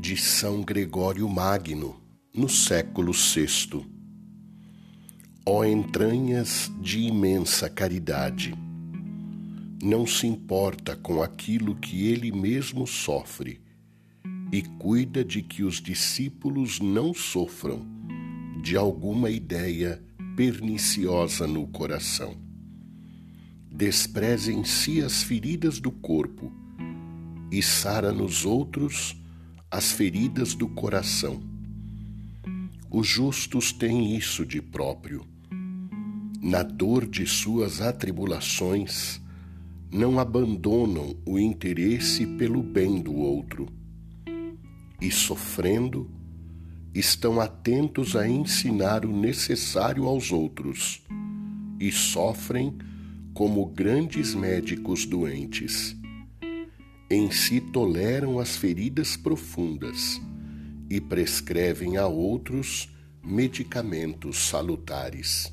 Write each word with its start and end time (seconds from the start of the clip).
de 0.00 0.16
São 0.16 0.62
Gregório 0.62 1.28
Magno, 1.28 2.00
no 2.34 2.48
século 2.48 3.12
VI. 3.12 3.84
Ó 5.44 5.62
entranhas 5.62 6.72
de 6.80 7.00
imensa 7.00 7.68
caridade, 7.68 8.54
não 9.82 10.06
se 10.06 10.26
importa 10.26 10.96
com 10.96 11.22
aquilo 11.22 11.76
que 11.76 12.06
ele 12.08 12.32
mesmo 12.32 12.86
sofre 12.86 13.60
e 14.50 14.62
cuida 14.62 15.22
de 15.22 15.42
que 15.42 15.62
os 15.62 15.82
discípulos 15.82 16.80
não 16.80 17.12
sofram 17.12 17.86
de 18.62 18.78
alguma 18.78 19.28
ideia 19.28 20.02
perniciosa 20.34 21.46
no 21.46 21.66
coração. 21.66 22.38
Despreze 23.70 24.50
em 24.50 24.64
si 24.64 25.02
as 25.02 25.22
feridas 25.22 25.78
do 25.78 25.90
corpo 25.90 26.50
e 27.52 27.62
sara 27.62 28.10
nos 28.10 28.46
outros 28.46 29.19
as 29.70 29.92
feridas 29.92 30.52
do 30.52 30.66
coração. 30.66 31.40
Os 32.90 33.06
justos 33.06 33.70
têm 33.70 34.16
isso 34.16 34.44
de 34.44 34.60
próprio. 34.60 35.24
Na 36.42 36.64
dor 36.64 37.06
de 37.06 37.24
suas 37.24 37.80
atribulações, 37.80 39.20
não 39.92 40.18
abandonam 40.18 41.14
o 41.24 41.38
interesse 41.38 42.26
pelo 42.26 42.64
bem 42.64 43.00
do 43.00 43.14
outro. 43.14 43.68
E 45.00 45.08
sofrendo, 45.08 46.10
estão 46.92 47.40
atentos 47.40 48.16
a 48.16 48.28
ensinar 48.28 49.06
o 49.06 49.16
necessário 49.16 50.06
aos 50.06 50.32
outros 50.32 51.00
e 51.78 51.92
sofrem 51.92 52.76
como 53.32 53.64
grandes 53.66 54.34
médicos 54.34 55.06
doentes 55.06 55.99
em 57.10 57.28
si 57.28 57.60
toleram 57.60 58.38
as 58.38 58.56
feridas 58.56 59.16
profundas 59.16 60.20
e 60.88 61.00
prescrevem 61.00 61.96
a 61.96 62.06
outros 62.06 62.88
medicamentos 63.20 64.38
salutares. 64.48 65.52